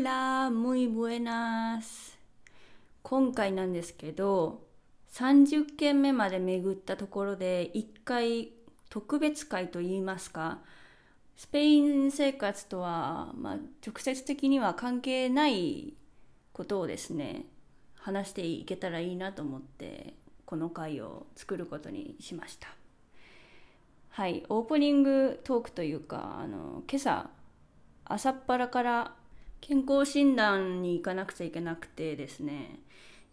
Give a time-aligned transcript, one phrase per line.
[0.00, 2.16] Hola, muy buenas.
[3.02, 4.62] 今回なんですけど、
[5.12, 8.48] 30件目まで巡ったところで、1回
[8.88, 10.60] 特別会といいますか、
[11.36, 13.56] スペイン生活とは、まあ、
[13.86, 15.92] 直接的には関係ない
[16.54, 17.44] ことをですね、
[17.96, 20.14] 話していけたらいいなと思って、
[20.46, 22.68] この回を作ることにしました。
[24.08, 27.28] はい、オープニングトークというか、あの今朝、
[28.06, 29.19] 朝っぱらから
[29.60, 32.80] 健康診断に行かなくちゃいけなくてですね。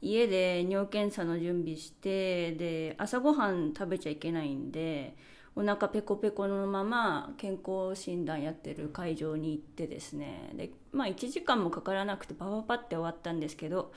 [0.02, 5.16] 家で尿検査の準備してで朝ごはん食べちゃいけないんで
[5.56, 10.52] お腹ペコペコのまま健康診断やってる会場に行ってですね。
[10.54, 13.92] でまあ1時間もかからなくてパパパって終わったんですけど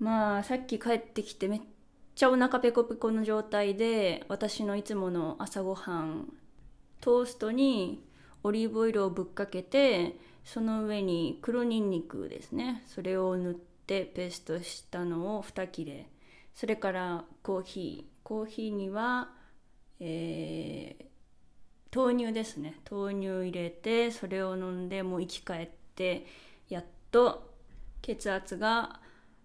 [0.00, 1.60] まあさっき帰ってきてめっ
[2.16, 6.32] ちゃお腹ペコペコの状態で私のいつもの朝ごはん
[7.00, 8.04] トーストに
[8.42, 12.82] オリーブオイルをぶっかけてその上に黒にんにくですね。
[12.86, 16.06] それを塗ってペーストしたのを2切れ。
[16.54, 18.10] それからコーヒー。
[18.22, 19.30] コーヒーには、
[19.98, 22.80] えー、豆乳ですね。
[22.90, 26.26] 豆乳入れてそれを飲んでもう生き返って
[26.68, 27.50] やっと
[28.02, 29.00] 血圧が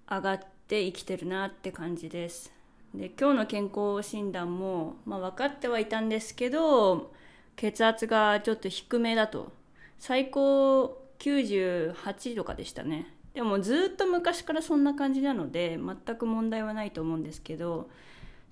[0.09, 2.55] 上がって生きてるなって感じです。
[2.93, 7.11] で今日の健康診断も、まあ、分かってはいたんですけど
[7.55, 9.51] 血圧がちょっと低めだと
[9.99, 13.15] 最高98とかでしたね。
[13.33, 17.89] でもずっと昔からそんな感じなので全く問題はないと思うんですけど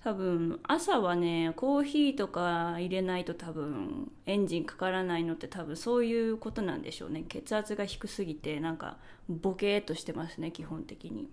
[0.02, 7.24] 多分朝はねコーヒーとか入れないと多分エンジンかからないのって多分そういうことなんでしょうね。
[7.26, 8.98] 血圧が低すぎてなんか
[9.30, 11.30] ボケーっとしてますね基本的に。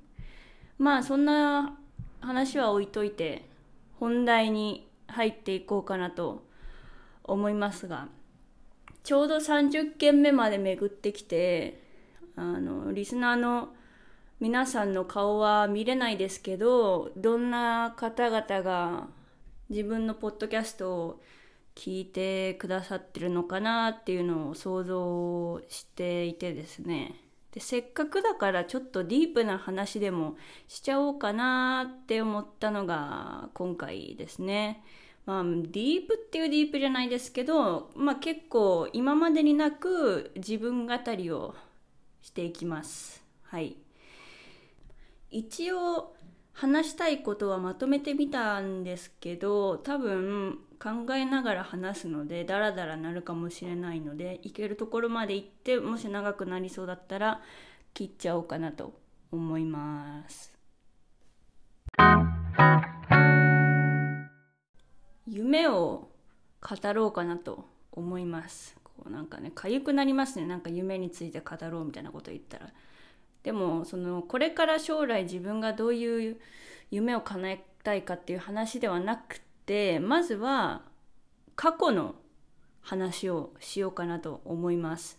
[0.77, 1.77] まあそんな
[2.21, 3.49] 話は置いといて
[3.99, 6.45] 本題に入っていこうかなと
[7.25, 8.07] 思いますが。
[9.03, 11.81] ちょうど30件目まで巡ってきて
[12.35, 13.69] あのリスナーの
[14.39, 19.07] 皆さんの顔は見れないですけどどんな方々が
[19.69, 21.21] 自分のポッドキャストを
[21.75, 27.15] 聞いてくださってるのかなっていうのを想像していてですね
[27.51, 30.35] でせっかくだからちょっとディープな話でも
[30.67, 34.83] しちゃおうかなって思ったのが今回ですね。
[35.25, 41.55] まあ、ディープっていうディープじゃないですけど、まあ、結構今までになく自分語りを
[42.21, 43.23] していきます。
[43.43, 43.77] はい。
[45.29, 46.15] 一応
[46.53, 57.41] 話したいことはまとめてみたんですけど多分考えながら話すのでダラダラなるかもしれないので行けるところまで行ってもし長くなりそうだったら
[57.93, 58.93] 切っちゃおうかなと
[59.31, 60.53] 思います。
[65.31, 66.09] 夢を
[66.59, 68.75] 語ろうかなと思います。
[68.83, 70.45] こうなんかね痒くなりますね。
[70.45, 72.73] なんか夢について語ろうみたいなこと言ったら。
[73.41, 76.37] でもそのこれから将来自分がどういう
[76.91, 80.81] 夢を叶えたいかっていう話ではなくてまずは
[81.55, 82.15] 過去の
[82.81, 85.17] 話をしようかなと思います。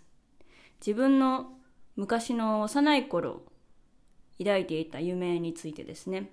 [0.86, 1.54] 自分の
[1.96, 3.42] 昔の幼い頃
[4.38, 6.30] 抱いていた夢についてですね。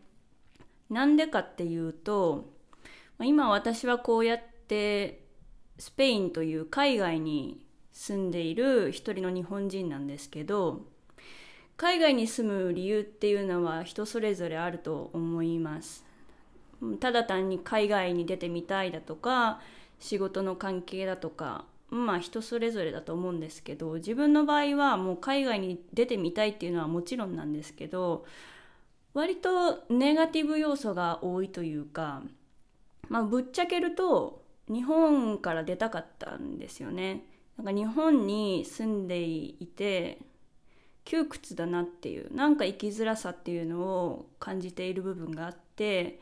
[0.89, 2.58] なんでかっていうと
[3.25, 5.23] 今私はこうやって
[5.77, 10.81] スペインという海外に住んでいる一人の日本人なんですけど
[11.75, 16.03] 海外に住む理由っていうのは人それぞれあると思います。
[16.99, 19.59] ただ単に海外に出てみたいだとか
[19.99, 28.25] 仕事の関係だとかまあ人それぞれだと思うんですけど自分の場合はもう海外に出てみたいっていうのはもちろんなんですけど
[29.13, 32.23] 割とネガティブ要素が多いというか
[33.09, 37.25] まあ、ぶっちゃけると日本から出たかったんですよね。
[37.57, 40.19] なんか日本に住んでいて
[41.03, 46.19] 窮屈だなっていうなんか生きづらさっていうのを感じている部分があって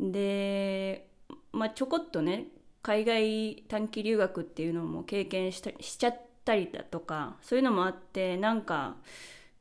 [0.00, 1.06] で、
[1.52, 2.46] まあ、ちょこっとね
[2.82, 8.96] 海外短期留学っていうのも経験したしちゃったりだとかそういうのもあってなんか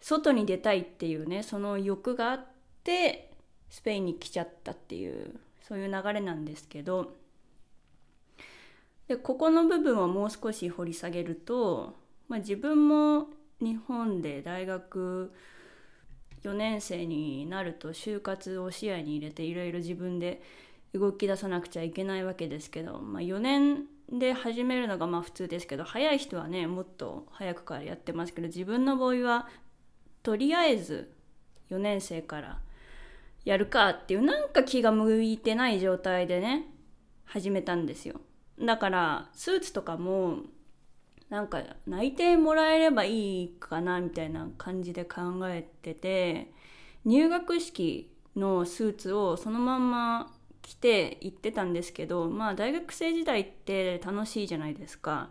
[0.02, 2.46] 外に出たいっていうねその欲があっ
[2.84, 3.32] て
[3.70, 7.16] スペインに来ちゃったっていうそういう流れなんですけど
[9.08, 11.96] でここの部分をもう少し掘り下げると、
[12.28, 13.28] まあ、自分も
[13.60, 15.32] 日本で大学
[16.44, 20.42] 4年生になると就活を視野に入れていろいろ自分で
[20.94, 29.48] 動き出さなくちゃいけないわけですけど、まあ、4年で始めるのがまあ普通ですけど早い人はねもっと早くからやってますけど自分の場合は
[30.22, 31.14] とりあえず
[31.72, 32.60] 4年生から
[33.46, 36.68] やるかっていうなんか気が向いてない状態でね
[37.26, 38.22] 始めたんですよ
[38.60, 40.38] だからスーツとかも
[41.30, 46.52] なんか内定もらえればいいかなみたいな感じで考えてて
[47.06, 50.32] 入学式のスーツをそのまんま
[50.62, 55.30] 着て行ってたんですけどまあ大学生時代って楽しいじゃないですか。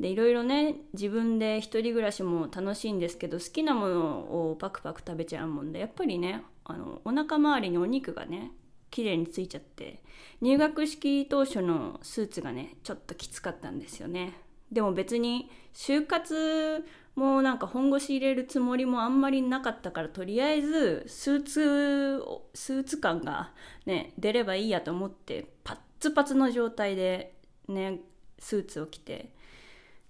[0.00, 8.52] でいろいろね自分で一人暮らしも楽しいんですけど好きなものをパクパク食べちゃうもんでやっぱりねあのお腹周りにお肉がね
[8.90, 10.02] 綺麗についちゃって
[10.40, 14.34] 入学式当初のスーツがねちょっときつかったんですよね。
[14.70, 16.84] でも別に就活
[17.14, 22.22] もなんか本腰入れるつもりもあんまりなかったからとりあえずスーツ
[22.54, 23.52] スーツ感が
[23.86, 27.34] ね出ればいいやと思ってパッツパツの状態で
[27.66, 28.00] ね
[28.38, 29.32] スーツを着て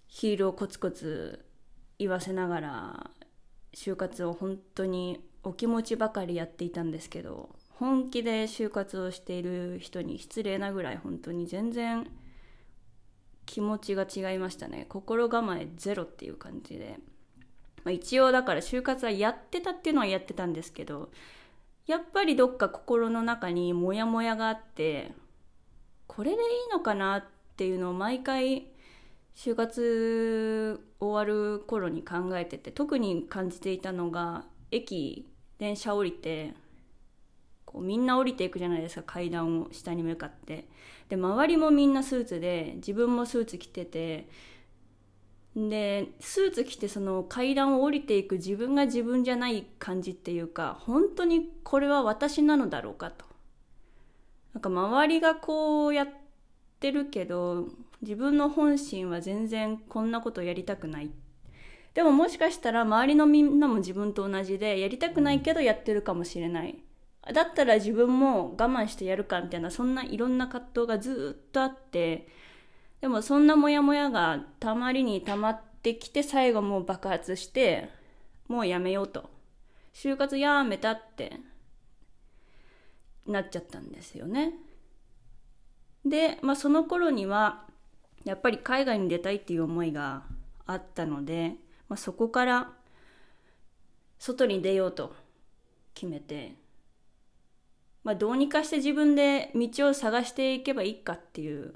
[0.09, 1.45] ヒールをコツコツ
[1.99, 3.11] 言わせながら
[3.75, 7.49] 就活を本当にお気持ちばかりやっていたんですけど
[7.79, 12.09] 本気で就活をしている人に失礼なぐらい本当に全然
[13.47, 14.85] 気持ちが違いましたね。
[14.91, 16.99] 心構えゼロっていう感じで、
[17.85, 21.11] まあ、一応だから就活はやってたっていうのはやってたんですけど
[21.87, 25.13] やっぱりどっか心の中にモヤモヤがあって
[26.07, 27.25] これでいいのかなっ
[27.57, 28.67] ていうのを毎回
[29.35, 35.27] 就活終わる頃に考えてて特に感じていたのが駅
[35.59, 36.55] 電車降りて
[37.65, 40.67] こうみんな降りていくじゃないですか階段を下に向かって。
[41.09, 44.29] で周りもみんなスーツで自分もスーツ着てて。
[45.55, 53.25] でスーツ着てその階段を降りていく自分が自分じゃない感じっていうか本当にこれは私なのだろうかと。
[54.55, 56.09] なんか周りがこうやっ
[56.81, 57.69] てるけど
[58.03, 61.11] 自分の本心は全然こんなことやりたくない
[61.95, 66.79] でももしかしたら周りのみんなも自分と同じでやりたくないけどやってるかもしれない。
[67.33, 72.29] だったら自分も我慢してやるかみたいなそんないろんな葛藤がずっとあって
[73.01, 77.91] でもそんなモヤモヤがたまりにたまってきて最後もう爆発して
[78.47, 79.31] もうやめようと。
[79.93, 81.41] 就活やめたって
[83.27, 84.55] なっちゃったんですよね。
[86.05, 87.65] で、まあ、その頃には
[88.25, 90.23] やっぱり海外に出たいっていう思いが
[90.67, 91.57] あったので、
[91.89, 92.73] まあ、そこから
[94.19, 95.15] 外に出ようと
[95.95, 96.55] 決めて、
[98.05, 101.75] まあ、どうにかして自分で道を探していけばいいかっていう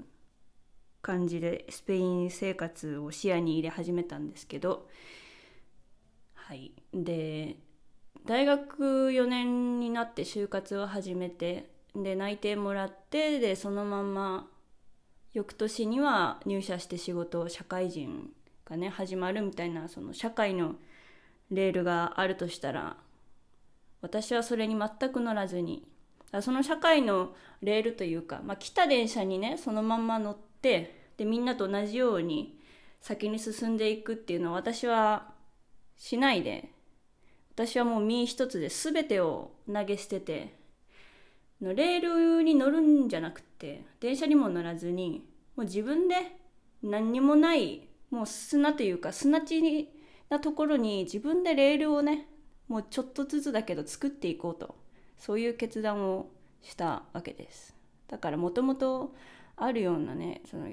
[1.01, 4.87] 感じでスペイン生活を視野に入れ始めたんですけど
[6.35, 6.71] はい。
[6.93, 7.57] で
[8.25, 14.47] 大学4年になって就活を始めてで内定もらってでそのまま
[15.33, 18.29] 翌年には入社して仕事を社会人
[18.65, 20.75] がね始まるみたいなその社会の
[21.51, 22.97] レールがあるとしたら
[24.01, 25.85] 私はそれに全く乗らずに
[26.41, 32.59] その社会のレールというか、まあ、来た電車にねそのまんま乗ってでみんなと同じように
[33.01, 35.31] 先に進んでいくっていうのは私は
[35.97, 36.69] しないで
[37.53, 40.55] 私はもう身一つで全てを投げ捨てて
[41.61, 45.25] レールに乗るんじゃなくて電車にも乗らずに
[45.55, 46.15] もう自分で
[46.81, 49.89] 何にもないもう砂というか砂地
[50.29, 52.27] なところに自分でレールをね
[52.67, 54.75] もうちょっとずつだけど作っていこうと
[55.17, 56.29] そういう決断を
[56.61, 57.75] したわけです。
[58.07, 59.15] だからもともと
[59.55, 60.67] あるようなねその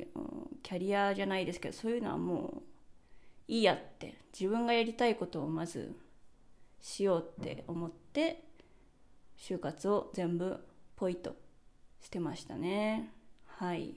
[0.62, 2.62] キャリアじゃないですけどそういうのはもう
[3.48, 5.96] いいやって自分がやりたいことをまず
[6.82, 8.44] しようって思って
[9.38, 10.58] 就活を全部
[10.94, 11.34] ポイと
[12.02, 13.10] してましたね。
[13.46, 13.94] はい。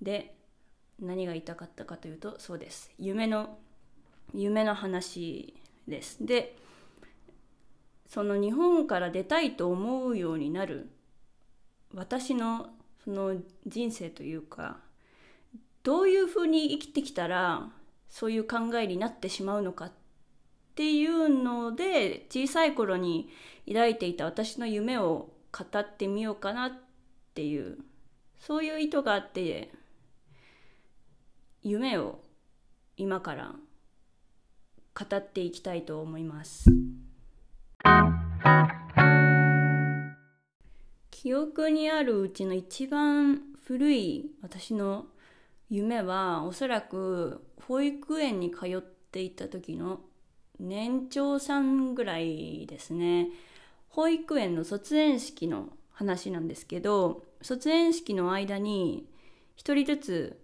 [0.00, 0.33] で
[1.00, 2.90] 何が言いたかったかというとそうです。
[2.98, 3.58] 夢の
[4.32, 5.54] 夢の話
[5.86, 6.24] です。
[6.24, 6.56] で
[8.06, 10.88] その日本から出たいと思うようになる
[11.94, 12.70] 私の
[13.02, 13.36] その
[13.66, 14.78] 人生というか
[15.82, 17.68] どういうふうに生きてきたら
[18.08, 19.92] そういう考えになってしまうのかっ
[20.74, 23.28] ていうので小さい頃に
[23.66, 26.72] 抱いていた私の夢を語ってみようかなっ
[27.34, 27.78] ていう
[28.40, 29.70] そういう意図があって
[31.66, 32.20] 夢を
[32.98, 33.54] 今から
[34.94, 36.70] 語っていきたいと思います
[41.10, 45.06] 記憶にあるうちの一番古い私の
[45.70, 50.00] 夢はおそらく保育園に通っていた時の
[50.60, 53.28] 年長さんぐらいですね。
[53.88, 59.06] 保育園の卒園式の話なんですけど卒園式の間に
[59.56, 60.43] 1人ずつ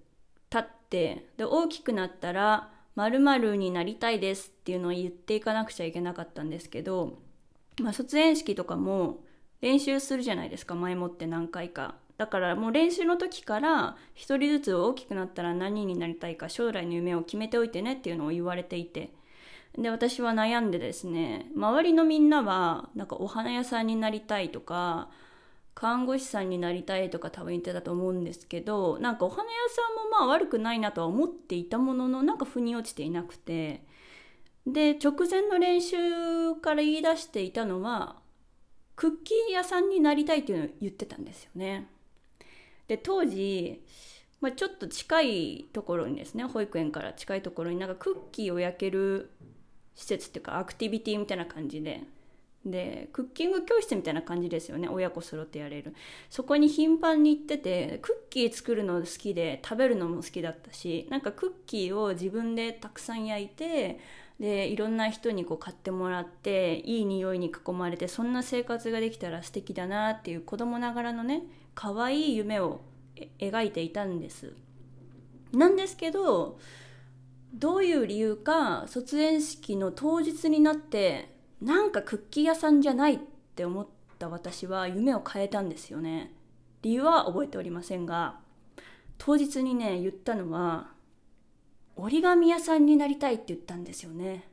[0.91, 7.19] ってで大きくなったら〇〇になりたいですっていうのを言っていかなくちゃいけなかったんですけど、
[7.81, 9.21] まあ、卒園式とかも
[9.61, 11.95] 練習するじゃないですか前もって何回か。
[12.19, 19.11] だからもう練習の時から一人ずつ大きくなったら何になりたいか将来の夢を決めておいてねっていうのを言われていて。
[19.79, 25.09] で私は悩んでですね周りのみんなはなんかお花屋さんになりたいとか
[25.75, 33.85] 看護師さんになりたいとか多分言ってたと思うんですけどなんかお花屋さんもまあ悪くないなとは思っていたもののなんか腑に落ちていなくて
[34.67, 38.17] で直前の練習から言い出していたのは
[38.97, 41.89] クッキー屋さんになりたいっていうのを言ってたんですよね。
[42.87, 43.83] で当時、
[44.41, 49.31] まあ、ちょっと近いところにですね保育園から近いところになんかクッキーを焼ける
[49.95, 52.03] 施設っていうかアクティビティみたいな感じで
[52.65, 54.89] でクッキング教室みたいな感じですよね。
[54.89, 55.95] 親子揃ってやれる。
[56.29, 63.99] そこに頻繁に行っててクッキー作るの好きで食べるのも好きだったしなんかクッキーを自分でたくさん焼いて
[64.39, 71.43] でいろんな人にこう買ってもらっていい匂いに囲まれてそんな生活ができたら素敵だなっていう子供ながらのね
[71.75, 72.83] 可愛い夢を
[73.39, 74.55] 描いていたんです。
[75.53, 76.59] なんですけど
[77.53, 81.30] どういう理由か卒園式の当日になって
[81.61, 83.19] なんかクッキー屋さんじゃないっ
[83.55, 83.87] て思っ
[84.19, 86.33] た私は夢を変えたんですよね。
[86.83, 88.39] 理由は覚えておりませんが
[89.19, 90.89] 当日にね言ったのは
[91.97, 94.49] 折り紙屋さんになりたいって言ったんですよね。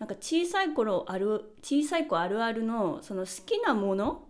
[0.00, 4.26] なんか小さい頃ある小さい子あるあるのその好きなもの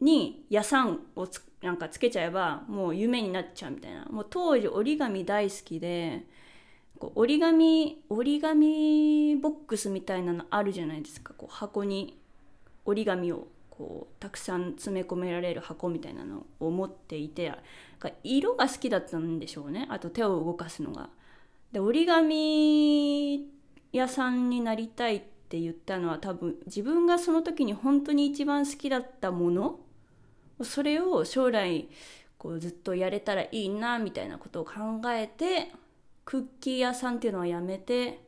[0.00, 4.04] に屋さんをつなんかつけちゃえばもう夢になっちゃうみたいな。
[4.04, 6.26] もう当時折り紙大好きで
[7.02, 12.16] こう折り紙折り紙ボックスみたいなのあるじゃないですかこう箱に
[12.84, 17.52] 折り紙をこうたくさん詰め込められる箱みたいなのを持っていて
[18.22, 21.10] 色が好きだったんでしょうねあと手を動かすのが。
[21.72, 23.48] で折り紙
[23.92, 29.80] 屋さんになりたいって言ったのは多分自分がその時に本当に一番好きだったもの
[30.62, 31.88] それを将来
[32.38, 35.72] こうずっとやれたらいいなみたいなことを考えて
[36.24, 38.20] クッキー屋さんっていうのはやめて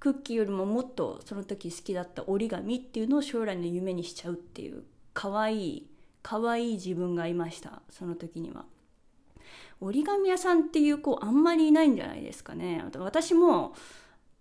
[0.00, 5.86] クッキーよりももっとその時好きだった折り紙っていうのを将来の夢にしちゃうっていう可愛い
[6.22, 8.64] 可愛い自分がいましたその時には。
[9.80, 12.82] 折り紙屋さんっていう子あんまりいないんじゃないですかね。
[12.96, 13.74] 私も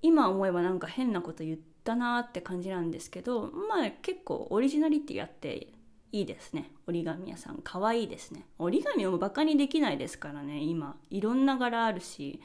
[0.01, 5.67] 今思えばなんか変なこと言ったなって感じなんですけどまあ結構オリジナリティやって
[6.11, 12.39] いいですね折り紙屋さんかわいいですね折り紙をバカにできないですからね今いろんな柄あるし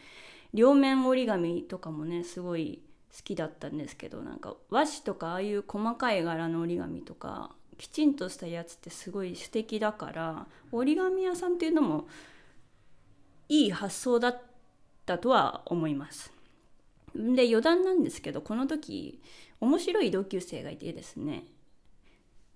[0.53, 2.83] 両面折り紙とかもねすごい
[3.17, 12.09] 好きだったんですけどなんか和紙とかああいう細かい柄の折り紙とかきちんとしたやつってすごい素敵だから折り紙屋さんっていうのも
[13.49, 14.43] いい発想だっ
[15.07, 16.33] たとは思います。
[17.15, 19.21] で余談なんですけどこの時
[19.61, 21.45] 面白い同級生がいてですね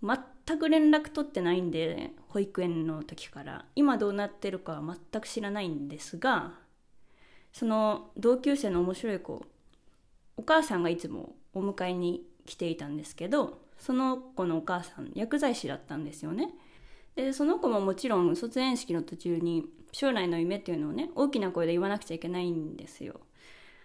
[0.01, 6.53] 全く連絡取ってないんで保育園の時から今どうなってるかは全く知らないんですが
[7.55, 9.43] その同級生の面白い子
[10.37, 16.51] お母さんがいつもお迎えに来ていたんですけどその子のお母さん薬剤師だったんですよね。
[17.15, 23.21] でその子ももちろん卒園式の途中に将来の夢っていうのをね大きな声で言わなくちゃいけないんですよ。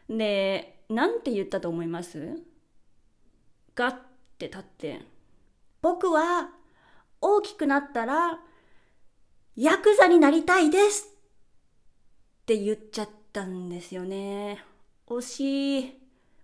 [0.09, 2.41] で何て言ったと思います？
[3.75, 3.95] ガッ
[4.39, 5.01] て立って
[5.83, 6.49] 「僕は
[7.21, 8.39] 大きくなったら
[9.55, 11.05] ヤクザになりたいです」
[12.41, 14.63] って言っちゃったたんですよね。
[15.07, 15.97] 惜しい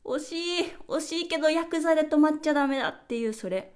[0.05, 3.73] 惜しい惜しいけどヤクザで止まっちゃダメだっていうそれ。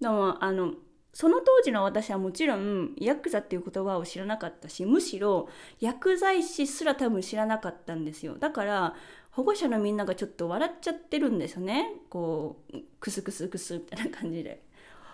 [0.00, 0.74] でもあの
[1.14, 8.94] その当時の私はもちろんヤクザっていう言葉を知らなかったしむしろ薬剤師すら多分知らなかったんですよだから
[9.30, 14.62] 保護者のみんながちょっと笑っちゃってるんですよねこうクスクスクスみたいな感じで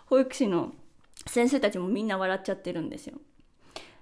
[0.06, 0.72] 保育士の
[1.26, 3.18] 先生たちもみんな笑っちゃってるんですよ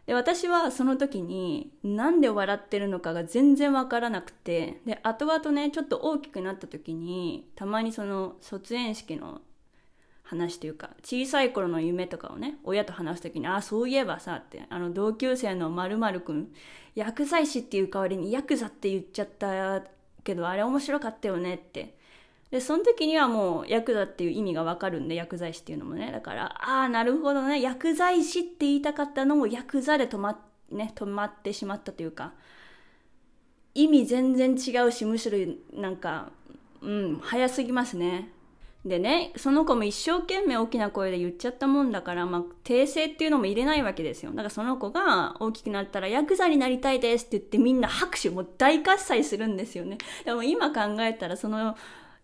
[0.06, 9.40] で私はその時になんで笑ってるのかが全然わからなくてで後々ねちょっと大きくなった時にたまにその卒園式の
[10.22, 16.52] 話というか小さい頃の夢とかをね親と話す時に「ああそういえばさ」ってあの同級生のまるくん
[16.94, 19.82] 薬剤師っていう代わりにヤクザって言っちゃった
[20.24, 21.96] けどあれ面白かったよねって
[22.50, 26.12] でその時にはもうヤクザっていう意味がわかるんで薬剤師っていうのもね。
[26.12, 27.60] だからああなるほどね。
[27.60, 30.38] 薬剤師って言いたかったのもヤクザで止ま,、
[30.70, 32.32] ね、止まってしまったというか
[33.74, 35.38] 意味全然違うしむしろ
[35.80, 36.30] なんか
[36.80, 38.30] うん早すぎますね。
[38.84, 44.30] でねその子も一生懸命大きな声で言っちゃったもんだから、まあ、訂正っていうのも入れないわけですよ。
[44.30, 49.98] だからその子が大きくなったらヤクザになりたいですって言ってみんな拍手もう大喝采するんですよね。
[50.24, 51.76] でも今考えたらその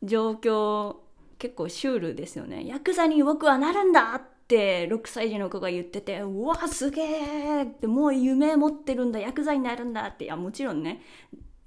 [0.02, 0.96] 状況
[1.38, 2.66] 結構シュールですよね。
[2.66, 10.24] ヤクザに僕はなるんだって6歳児の子が言っててうわすげえってもう夢持ってるんだヤクザになるんだって。
[10.24, 11.02] いやもちろんね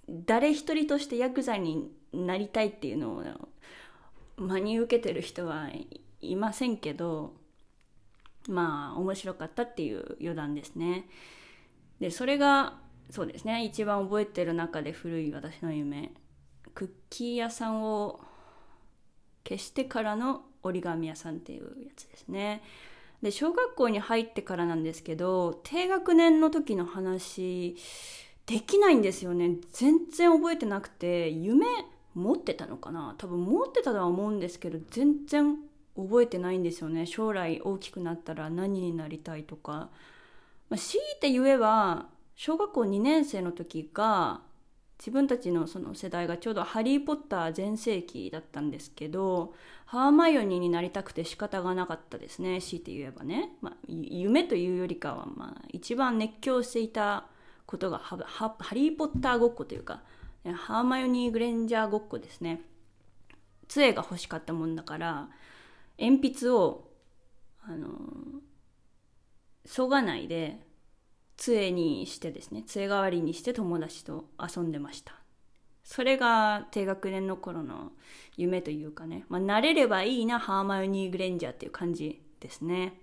[0.08, 3.24] 誰一人としてヤクザになりたいっていうのを
[4.38, 5.70] 真に受けてる人は
[6.22, 7.34] いませんけど
[8.48, 11.08] まあ面白かったっていう余談ですね。
[12.00, 12.77] でそれが
[13.10, 16.12] そうですね一番覚えてる中で古い私の夢。
[16.75, 18.20] クッキー屋さんを
[19.48, 22.62] 消してからの折り紙屋さんっていうやつですね。
[23.22, 27.75] で小学校に入ってからなんですけど低学年の時の話
[28.46, 29.55] できないんですよね。
[29.72, 31.65] 全然覚えてなくて夢
[32.13, 33.15] 持ってたのかな？
[33.17, 35.58] 多分持ってたとは思うんですけど全然
[35.96, 37.05] 覚えてないんですよね。
[37.05, 39.89] 将来大きくなったら何になりたいとか、
[40.70, 44.41] まあ、強いて言えば小学校2年生の時が
[44.97, 49.53] 自分たちのその世代がちょうど「ハリー・ポッター」全盛期だったんですけど
[49.85, 57.27] ハーマイオニーになりたくて仕方がなかったですね強いて言えばね、まあ、夢というよりかは、まあ、一番熱狂していた
[57.65, 60.01] ことがハハハリー・ポッターごっこというか
[60.53, 62.61] ハーマイオニー・グレンジャーごっこですね。
[63.67, 65.29] 杖が欲しかったもんだから
[65.99, 66.87] 鉛筆を
[67.63, 67.89] あの
[69.65, 70.59] そがないで
[71.38, 75.13] 杖にしてですね杖代わりにして友達と遊んでました。
[75.84, 77.92] それが低学年の頃の
[78.38, 83.00] 夢というかね、まあ、慣れればいいなハーマイオニー・グレンジャーっていう感じですね。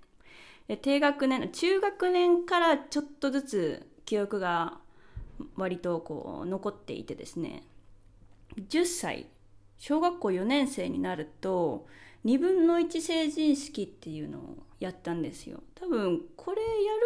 [0.67, 4.79] で低学年中学年からちょっとずつ記憶が
[5.57, 7.63] 割とこう残っていてですね。
[8.57, 9.27] 10歳
[9.79, 11.87] 小学校4年生になると
[12.25, 15.63] 2分の1成人式っていうのをやったんですよ。
[15.75, 17.01] 多分これやる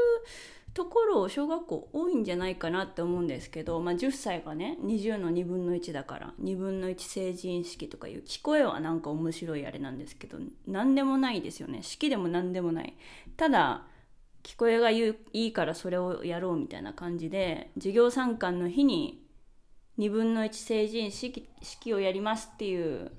[0.76, 11.82] ところ小学校多いんじゃないかなって思うんですけど、まあ、10歳がね20の2分の1だから2分の1成人式とかいう聞こえはなんか面白いあれなんですけど何でもないですよね。
[11.82, 12.94] 式でも何でもない。
[13.38, 13.84] ただ
[14.42, 19.24] 聞こえがいいからそれをやろうみたいな感じで授業参観の日に
[19.98, 23.12] 2分の1成人式式をやりますっていう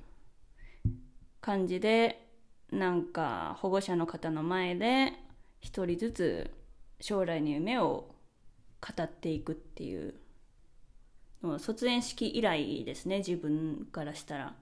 [1.42, 2.24] 感じで
[2.72, 5.14] なんか保護者の方の前で
[5.60, 6.52] 一人ずつ
[7.00, 8.16] 将来の夢を
[8.82, 10.16] 語っていくっていう
[11.44, 14.56] の卒園式以来ですね自分からしたら。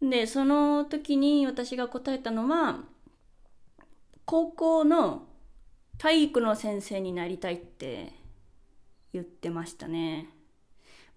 [0.00, 2.84] でその時に私が答えたのは
[4.24, 5.26] 高校の
[5.96, 8.12] 体育の先生になりたいって
[9.12, 10.28] 言ってましたね。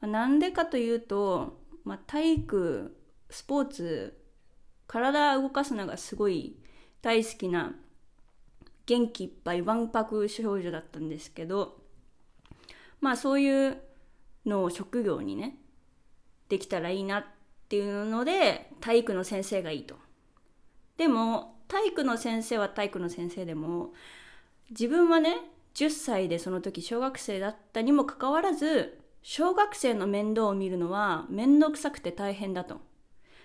[0.01, 2.97] なんでかというと、まあ、体育
[3.29, 4.17] スポーツ
[4.87, 6.57] 体を動かすのがすごい
[7.03, 7.75] 大好きな
[8.91, 11.77] 元気いっぱいわんぱく少女だったんですけど
[12.99, 13.77] まあそういう
[14.45, 15.55] のを職業にね
[16.49, 17.25] できたらいいなっ
[17.69, 19.95] ていうので体育の先生がいいと。
[20.97, 23.93] でも体育の先生は体育の先生でも
[24.71, 25.37] 自分はね
[25.73, 32.81] 10歳でその時小学生だったにもかかわらず小学生の面倒を見るのは面倒くさくて大変だと。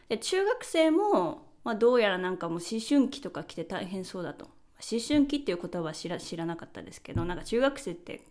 [0.09, 8.23] で中学生も、まあ、どうやらなんかもう思春期とか来て大変そうだと思春期っていう言葉は知ら知らなかったですけどなんか中学生って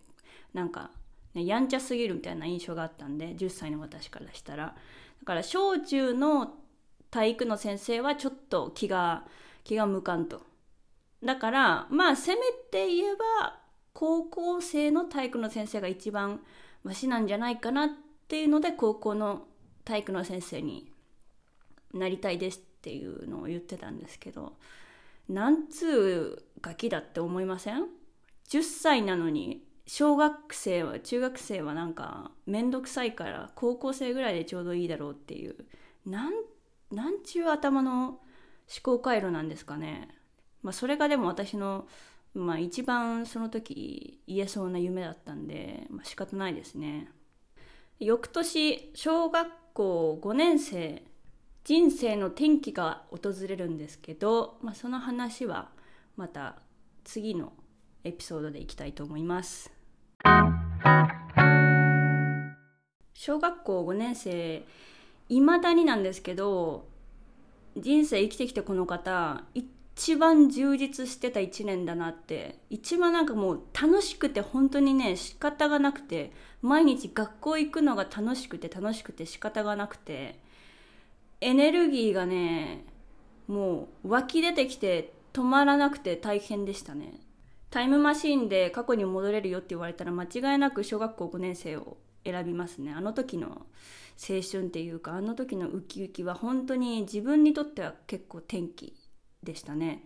[0.54, 0.90] なんか、
[1.34, 4.74] ね、やんちゃすぎるみたいな印象があったんで10歳の私からしたら。
[5.20, 6.54] だから小中の
[7.10, 9.24] 体育の先生はちょっと気が
[9.64, 10.42] 気が向かんと。
[11.24, 13.58] だからまあせめて言えば
[13.92, 16.40] 高校生の体育の先生が一番
[16.84, 17.88] マシなんじゃないかなっ
[18.28, 19.46] ていうので高校の
[19.84, 20.92] 体育の先生に
[21.92, 24.52] なりたいですっていうのを言ってたんですけど。
[25.28, 27.86] なんつうガキだって思いません
[28.48, 35.54] ?10 歳なのに小学生は中学生はなんか面倒くさいから高校生ぐらいでちょうどいいだろうっていう
[36.04, 36.32] なん
[36.90, 38.18] なんちゅう頭の思
[38.82, 40.08] 考回路なんですかね。
[40.62, 41.86] まあ、それがでも私の、
[42.34, 47.08] まあ、一番その時言えそうな夢だったんで、まあ、仕方ないですね。
[47.98, 51.02] 翌年小学校5年生
[51.66, 55.70] 人生の転機が訪れるんですけど、まあ、その話は
[56.14, 56.60] また
[57.02, 57.54] 次の
[58.04, 59.72] エピソードでいきたいと思います。
[63.14, 64.64] 小学校5年生
[65.28, 66.86] いまだになんですけど
[67.76, 76.30] 人生生きてきてこの方一番充実してた1年だなって一番なんかもう楽しくて本当にね仕方がなくて
[76.62, 80.45] 毎日学校行くのが楽しくて楽しくて仕方がなくて
[81.40, 82.84] エネルギーがね
[83.46, 87.20] もう湧き出てきて止まらなくて大変でしたね。
[87.70, 92.92] タイムマシーンで過去に戻れるよって言われたら間違いなく小学校5年生を選びますね。
[92.92, 93.66] あの時の
[94.18, 98.94] 青春っていうかあの時のウキウキは本当に自分にとっては結構転機
[99.42, 100.04] でしたね。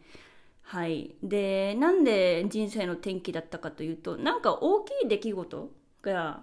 [0.63, 1.15] はい。
[1.23, 5.71] でなんで人生の転機だったかというとなんか大きい出来事
[6.03, 6.43] が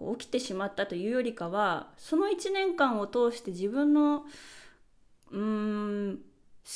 [0.00, 4.24] こう起きてしまったというよりかはその1年間を通して自分の
[5.30, 5.40] うー
[6.12, 6.20] ん好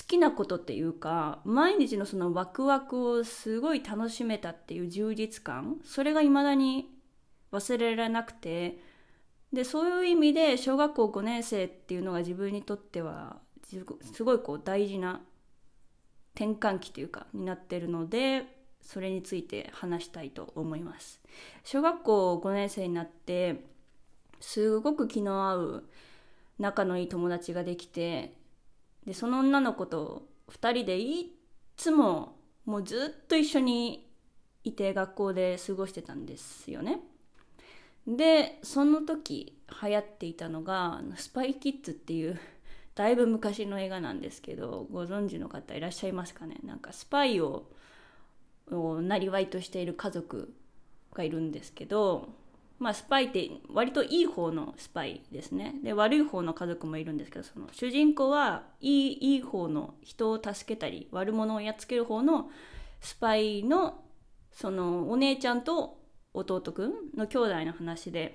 [0.07, 6.91] きなことっていうか毎日のそのワクワクをすごい楽しめたっていう充実感それが未だに
[7.51, 8.79] 忘れられなくて
[9.55, 13.39] でそういう意味で小学校5年生っていうのが自分にとっては
[14.13, 15.23] すごいこう大事な
[16.35, 18.54] 転換期というかになってるので
[18.85, 21.21] それについて話したいと思います
[21.65, 23.65] 小学校5年生になって
[24.41, 25.85] すごく気の合う
[26.59, 28.35] 仲のいい友達ができて
[29.07, 31.25] でその女の子と2人でいっ
[31.77, 34.07] つももうずっと一緒に
[34.65, 37.01] いて学校で過ごしてたんですよね。
[38.07, 42.39] でその時流行っていたのが「スパイキッズ」っていう
[42.95, 46.59] だいぶ昔の映画なんですけどご存知の方いらっしゃいますかね？
[46.65, 47.67] なんかスパイを
[48.71, 50.55] なりわいとしている家族
[51.13, 52.29] がいるんですけど
[52.79, 55.75] まあ、スパイって割といい方のスパイですね。
[55.83, 62.51] で悪い方の家族もいるんですけどその主人公はいいいい方の人を助けたり悪者をやっつける方の
[63.01, 64.03] スパイの
[64.53, 65.99] そのお姉ちゃんと
[66.33, 68.35] 弟くんの兄弟の話で。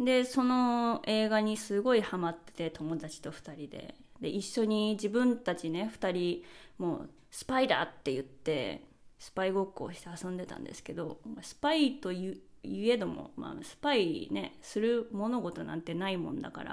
[0.00, 3.94] でその映画にすごいハマってて友達と2人で。
[4.20, 6.44] で一緒に自分たちね2人
[6.78, 8.82] もうスパイだって言って
[9.22, 16.72] スパイごっこをして遊んでたんですけどスパイといえども、まあ、スパイねする物事なんてないもんだから、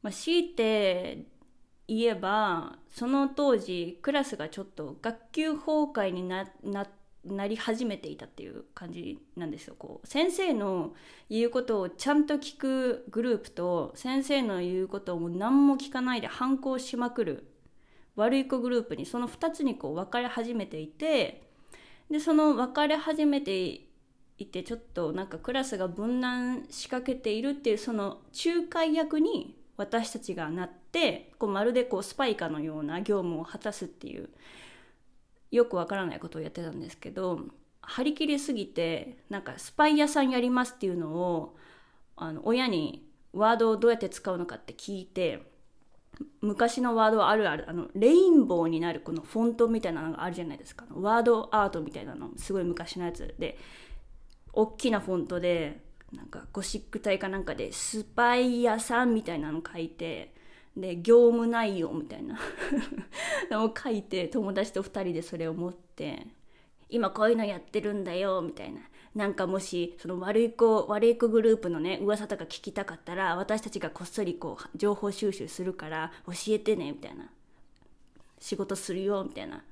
[0.00, 1.24] まあ、強いて
[1.88, 6.46] 言えばその当時クラスがちょっと学級崩壊にな
[7.24, 9.74] なり始めていたっていう感じなんですよ。
[9.76, 10.94] こう先生の
[11.28, 17.48] 言うことをちゃんと聞くグループと先生の言うことをもう何も聞かないで反抗しまくる
[18.14, 21.47] 悪い子グループにその2つにこう分かれ始めていて
[22.10, 23.80] でその分かれ始めて
[24.38, 34.28] いてちょっとなんかクラスが分断しかけているっていうその仲介役に私たちがなってこうまるでこうスパイカのような業務を果たすっていう
[35.50, 37.40] よくわからないことをやってたんですけど
[37.80, 41.56] 張り切りすぎてなんかスパイ屋さんやりますっていうのを
[42.16, 45.47] あの親にワードをどうやって使うのかって聞いて
[46.40, 50.86] 昔のワードあるあるあのレインボーになるこのフォントみたいなのがあるじゃないですか。
[50.90, 53.58] ワードアートみたいなのすごい昔のやつで
[54.52, 55.80] 大きなフォントで
[56.12, 60.32] なんかゴシック体かなんかでスパイ屋さんみたいなの書いて
[60.76, 62.38] で業務内容みたいな
[63.50, 66.26] のを書いて友達と2人でそれを持って
[66.88, 68.80] 今こういうのやってるんだよみたいな。
[69.14, 77.30] なんかもしその悪い子悪い子グループのね噂とか聞きたかったら私たちがこっそりこう情報収集するから教えてねみたいな。
[78.40, 79.62] 仕事するよみたいな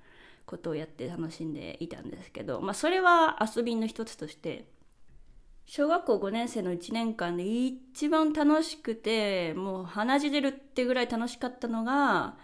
[0.44, 4.66] ことをやって楽しんでいたんですけど、まあ、それは遊びの一つとして
[5.66, 12.36] 小学校5年生の1年間で一番楽しくてもう鼻血出るってぐらい楽しかったのが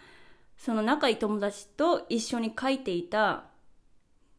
[0.56, 3.44] その仲いい友達と一緒に書いていた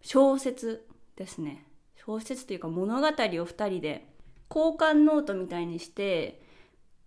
[0.01, 0.85] 小説
[1.15, 1.65] ですね。
[2.05, 4.05] 小説というか物語を2人で
[4.49, 6.41] 交換ノートみたいにして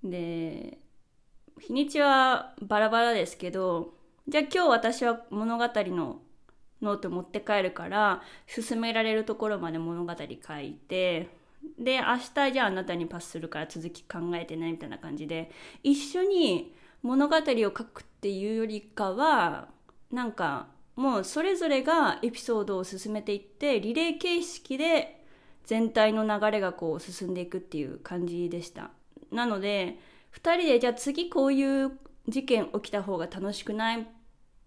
[0.02, 0.78] で
[1.60, 3.94] 日にちはバラバラですけど
[4.28, 6.20] じゃあ今日私は物語の
[6.82, 11.28] ノート持って帰るから進められるところまで物語書いて
[11.78, 15.50] で明日じゃああなたにパスするから続き考えてねみたいな感じで
[15.82, 19.68] 一緒に物語を書くっていうよりかは
[20.10, 25.22] なんかもうそれぞれがエピソードを進めていってリレー形式で
[25.64, 28.90] 全体の流れがこう進んでいくっていう感じでした。
[29.30, 29.98] なので
[30.34, 31.92] 2人でじゃあ次こういう
[32.28, 34.04] 事件起きた方が楽しくないっ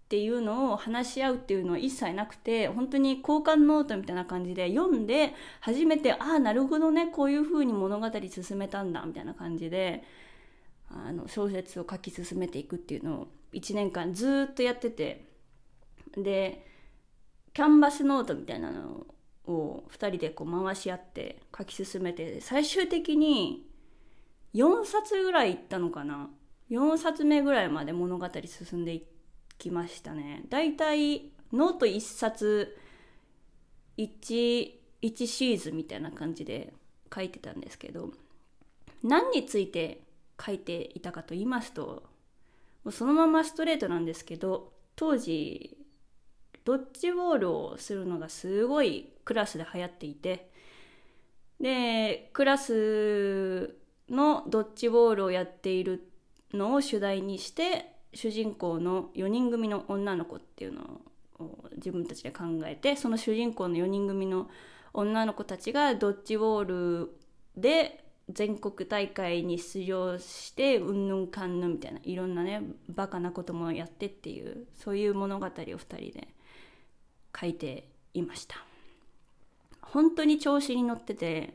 [0.08, 10.02] ていうのを話し合うっていうのは一切なくて本当に交換ノートみたいな感じで読んで初めてああなるほどねこういうふうに物語進めたんだみたいな感じで
[10.90, 15.29] あの小説を書き進めていくっていうのを1年間ずっとやってて
[16.16, 16.66] で
[17.52, 19.06] キャンパスノートみたいなの
[19.46, 23.66] を2人でこう回し合って書き進めて最終的に
[24.54, 26.30] 4冊ぐらいいったのかな
[26.70, 29.02] 4冊目ぐらいまで物語進んでい。
[29.60, 30.42] きましたね。
[30.48, 32.76] だいたいノート1冊
[33.98, 36.72] 1, 1シーズンみたいな感じで
[37.14, 38.10] 書いてたんですけど
[39.02, 40.02] 何について
[40.44, 42.04] 書いていたかと言いますとも
[42.86, 45.76] うそのままストレートなんですけど当時
[46.64, 50.50] ドッジボールをするのがすごいクラスで流行っていて
[51.60, 53.74] でクラス
[54.08, 56.08] のドッジボールをやっている
[56.52, 61.00] のを主題にして主人公の4人組の女の子っていうの
[61.38, 64.48] を自分たちで考えてその主人公の4人組の
[64.92, 67.10] 女の子たちがドッジボール
[67.56, 76.28] で全国大会に出場してうんぬんかんぬんみたいないろんなねバカなこともやってっていうそういう物語を2人で
[77.38, 78.56] 書いていました。
[79.82, 81.54] 本当に調子に乗ってて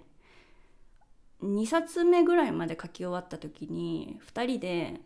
[1.44, 5.00] 2冊目ぐらいまで書き終わった時に2人で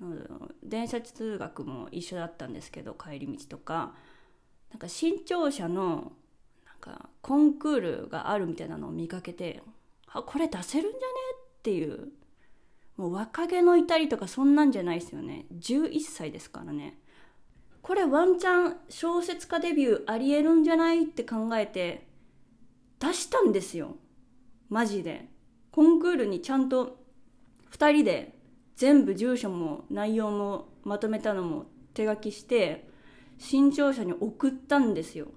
[0.00, 3.94] あの電車通学も一緒だったんですけど帰り道とか
[4.70, 6.12] なんか新潮社の
[6.66, 9.62] なんかコンクールがあるみたいなのを見かけて
[10.08, 11.04] あこれ出せるんじゃね
[11.58, 12.08] っていう
[12.96, 15.46] もう若気の至りとかそんなんじゃないですよね。
[15.54, 16.98] 11歳ですからね。
[17.82, 22.06] これワンチャン小説家デビューありえるんじゃないって考えて
[23.00, 23.96] 出したんですよ。
[24.68, 25.28] マジで。
[25.72, 26.98] コンクールにちゃんと
[27.72, 28.38] 2人で
[28.76, 32.88] 全部住所も内容もまとめたのも手書きして
[33.38, 35.28] 新潮社に送ったんですよ。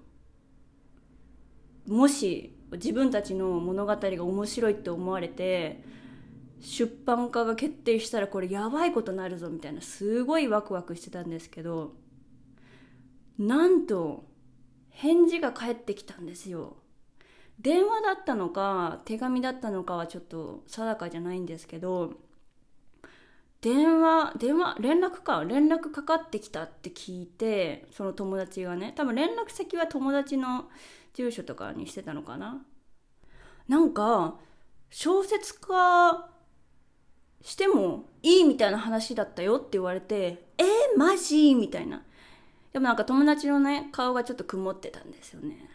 [1.88, 5.82] もし自分たちの物語が面白いって思われて
[6.60, 11.94] 出版化が決定したらこれやばいことになるぞみたいなすごいワクワクしてたんですけど
[13.38, 14.24] なんと
[14.90, 16.76] 返事が返ってきたんですよ。
[17.58, 22.12] 電話だったのか手紙だったのかはちょっと定かじゃないんですけど
[23.62, 30.68] 電話電話連絡か連絡かかってきたって聞いてその友達がね多分連絡先は友達の
[31.14, 32.62] 住所とかにしてたのかな。
[33.68, 34.36] なんか
[34.90, 36.28] 小説家
[37.42, 42.02] してもいいみたいな話だったよって言われてえー、マジみたいな。
[42.76, 45.66] でもなんか友達のね顔がちょっと曇ってたんですよね。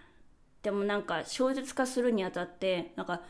[0.62, 3.24] でもなんか小説化するにあたってなんか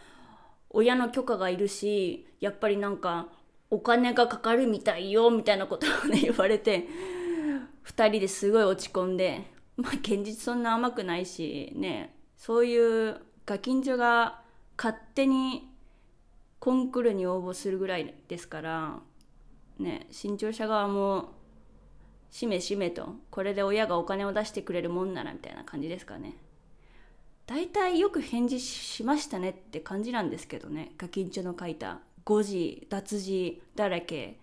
[0.71, 3.29] 親の許可がいるしやっぱりなんか
[3.69, 6.85] お金がかかるみたいよみたいなことをね 言われて
[7.85, 9.45] 2人ですごい落ち込んで
[9.77, 14.41] まあ現実そんな甘くないしねそういうガキンチョが
[14.77, 15.71] 勝手に
[16.59, 18.99] コンクールに応募するぐらいですから
[19.79, 21.39] ね新潮社側も
[22.31, 26.33] しめしめとこれで親がお金を出してくれるもんならみたいな感じですかね。
[27.45, 34.39] 大体よく返事しましたねって感じなんですけどねガキンチョの書いた誤字脱字だらけ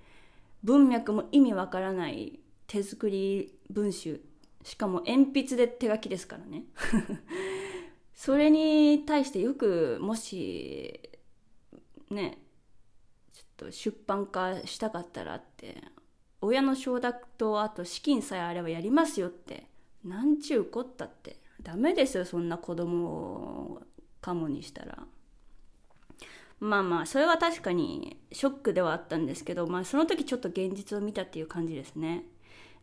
[0.62, 4.20] 文脈も意味わからない手作り文集
[4.62, 6.64] しかも鉛筆で手書きですからね。
[8.12, 11.01] それに対してよくもし
[12.11, 12.37] ね
[13.33, 15.81] ちょっと出版化したかったらって
[16.40, 19.66] 親の承諾とあと資金さえあればやりますよって。
[20.05, 21.37] なんちゅうこったって。
[21.62, 23.83] ダメですよそんな子供を
[24.20, 24.98] カモにしたら。
[26.61, 32.24] まあまあそれは確かにショックではあったんですけど、まあ、その時ちょっと現実を見たっていう感じですね。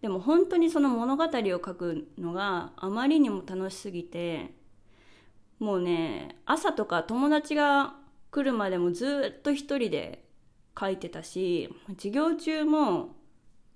[0.02, 4.54] でも本当にその物語を書くのがあまりにも楽しすぎて
[5.60, 7.96] もうね朝とか友達が
[8.30, 10.26] 来るまでもずっと一人で
[10.78, 13.16] 書いてたし授業中も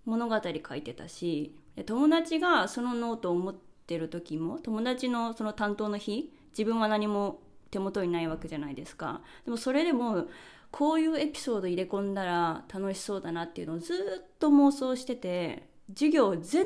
[0.10, 7.40] 物語書いてたし友達がそのノートを持ってる時も友達のその担当の日自分は何も
[7.72, 9.22] 手元にないわけじゃないですか。
[9.46, 10.28] でもそれでも
[10.72, 16.66] こういうエピソード入れ込んだら楽しそうだなっていうのをずっと妄想してて授業全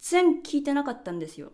[0.00, 1.52] 然聞いてなかったんですよ。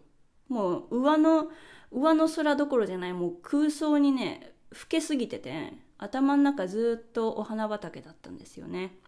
[0.48, 1.48] もう上の
[1.90, 8.98] 上の空どころじゃないもう空想にね老けすぎてて頭の中ずっとお花畑だったんですよね。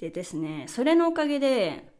[0.00, 1.92] でですねそれのおかげで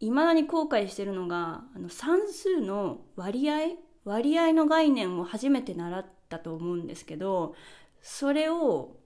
[0.00, 7.54] いまだに後悔してるのがあの算数の割合割合の概念を初めて習ったと思うんですけど
[8.00, 8.96] それを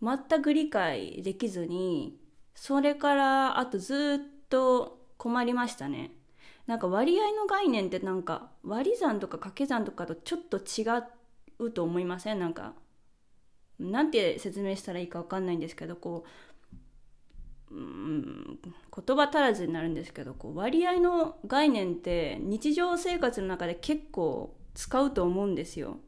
[0.00, 2.16] 全く理解できずに
[2.54, 6.12] それからあとずっと困りましたね。
[6.68, 10.84] なんか割合の概念ってなんか割り算とか掛け算とかとちょっと違
[11.58, 12.38] うと思いません？
[12.38, 12.74] なんか
[13.78, 16.28] なんて説明したらいいか分かんないんですけどこう
[17.70, 25.98] うん言葉足らずになるんですけどこう割合の概念って日常生活の中で結構使うと思うんですよ。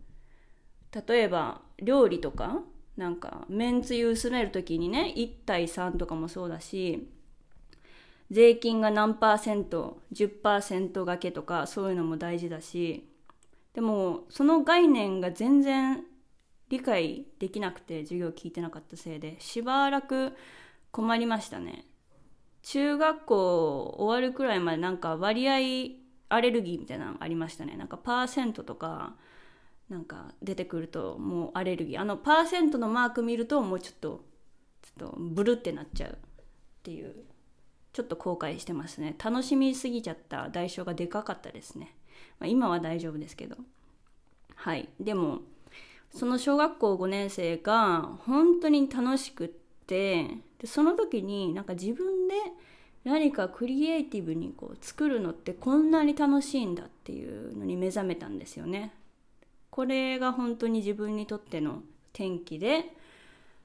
[1.07, 2.62] 例えば料理とか
[2.96, 7.09] なんかめんつゆ薄める時にね1対3とかもそうだし
[8.31, 13.09] 税金が何パーセント10%掛けとかそういうのも大事だし
[13.75, 16.05] でもその概念が全然
[16.68, 20.33] 理解できなくて授業聞いてなかったせいでしばらく
[20.90, 21.87] 困りましたね。
[22.62, 27.76] 中学校終わるくらいまでなんか割合アレルギーみたいなのありましたね。
[27.76, 29.16] なんかパーセントとか
[29.88, 32.00] なんか出てくるともうアレルギー。
[32.00, 34.24] あのパーセントのマーク見るともうちょっと
[34.83, 36.16] ちょっとブルってなっちゃうっ
[36.83, 37.14] ていう
[37.92, 39.16] ちょっと後悔してますね。
[39.22, 41.96] 楽しみすぎちゃった代償がでかかったですね、
[42.38, 43.57] まあ、今は大丈夫ですけど。
[44.55, 44.88] はい。
[45.00, 45.40] でも
[46.11, 49.48] その小学校5年生が本当に楽しくっ
[49.90, 50.29] て
[50.61, 52.35] でその時になんか自分で
[53.03, 58.92] 何かクリエイティブにこう作るのってこんなに楽しいんだっていうのに目覚めたんですよね。
[59.70, 62.85] これが本当に自分にとっての転機で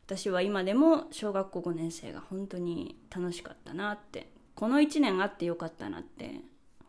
[0.05, 6.41] 私は今でも小学校5年生が本当に楽しかったなってこの1年あってよかったなって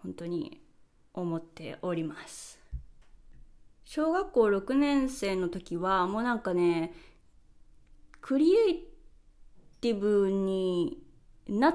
[0.03, 0.61] 本当に
[1.15, 2.61] 思っております
[3.87, 6.93] 小学校6年生の時はもうなんかね
[8.21, 8.86] クリエイ
[9.81, 10.99] ティブに
[11.49, 11.75] なっ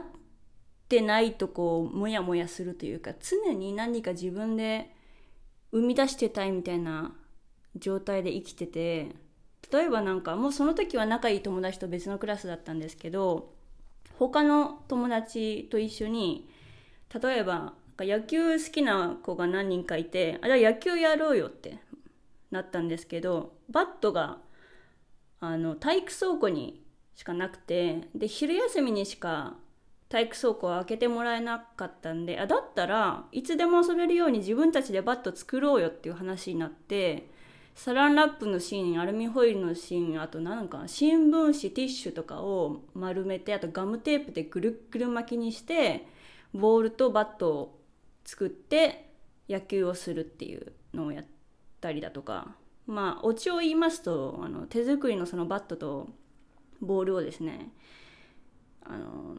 [0.90, 4.94] てないとこうモヤモヤするというか常に何か自分で
[5.72, 7.16] 生み出してたいみたいな
[7.76, 9.16] 状態で生きてて
[9.72, 13.54] 例えばなんかもうその時は仲いい友達と別のクラスだったんですけど
[14.18, 16.50] 他の友達と一緒に
[17.22, 21.78] 例えば野球好きな子が何人かいてあじゃあ野球やろうよって
[22.50, 24.40] なったんですけどバットが
[25.40, 26.81] あの体育倉庫に
[27.22, 29.54] しかなくてで昼休みにしか
[30.10, 37.30] 体育倉庫を開けてもらえなかったんであだったらいつでも遊べるように自分たちでバット作ろうよっていう話になって
[37.76, 46.08] サランラップの芯アルミホイルの芯あと何か新聞紙ティッシュとかを丸めてあとガムテープでぐるぐる巻きにして
[46.56, 47.80] ボールとバットを
[48.26, 49.12] 作って
[49.48, 51.26] 野球をするっていうのをやっ
[51.82, 52.56] たりだとか。
[52.88, 56.10] まあオチを言いますとあの手作りのそのバットと
[56.82, 57.72] ボールをですね
[58.84, 59.38] あの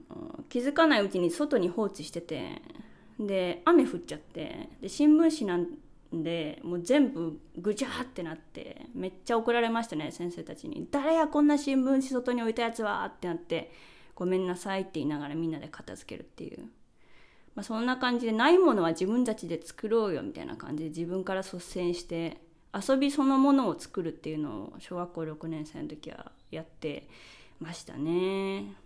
[0.49, 2.63] 気づかないうちに外に放置してて
[3.19, 5.69] で雨降っちゃってで新聞紙なん
[6.13, 13.73] でもう全部ぐちゃってなってめっちゃ怒られましたね先生たちに「誰やこんな新聞紙外に置いたやつは!」ってなって
[14.15, 16.65] 「ごめんなさい」って言いながらみんなで片付けるっていう、
[17.55, 22.39] まあ、そんな感じでないものは自分たちで作ろうよみたいな感じで自分から率先して
[22.75, 27.09] 遊びそのものを作るっていうのを小学校6年生の時はやって
[27.59, 28.77] ましたね。